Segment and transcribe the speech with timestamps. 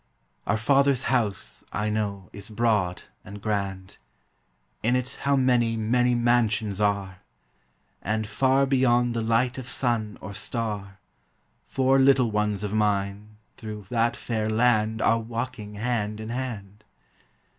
[0.47, 3.99] Our Father's house, I know, is broad and grand;
[4.81, 7.19] In it how many, many mansions are!
[8.01, 10.97] And, far beyond the light of sun or star,
[11.65, 16.83] Four little ones of mine through that fair land Are walking hand in hand!